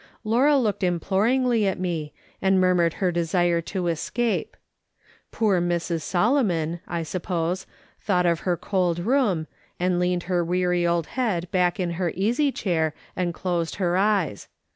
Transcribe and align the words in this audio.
Laura 0.23 0.57
looked 0.57 0.81
im 0.81 0.99
ploringly 0.99 1.67
at 1.69 1.79
me, 1.79 2.11
and 2.41 2.59
murmured 2.59 2.93
her 2.95 3.11
desire 3.11 3.61
to 3.61 3.85
escape. 3.85 4.57
Poor 5.31 5.61
Mrs. 5.61 6.01
Solomon, 6.01 6.79
I 6.87 7.03
suppose, 7.03 7.67
thought 7.99 8.25
of 8.25 8.39
her 8.39 8.57
cold 8.57 8.97
room, 8.97 9.45
and 9.79 9.99
leaned 9.99 10.23
her 10.23 10.43
weary 10.43 10.87
old 10.87 11.05
head 11.05 11.47
back 11.51 11.79
in 11.79 11.91
her 12.01 12.09
easy 12.15 12.51
chair 12.51 12.95
and 13.15 13.31
closed 13.31 13.75
her 13.75 13.95
eyes. 13.95 14.47